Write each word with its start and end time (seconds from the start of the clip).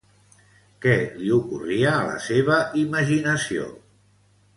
Què 0.85 0.93
li 1.17 1.27
ocorria 1.35 1.91
a 1.97 2.07
la 2.07 2.15
seva 2.29 2.57
imaginació? 2.85 3.69